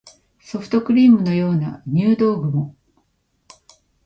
[0.39, 2.75] ソフトクリームのような入道雲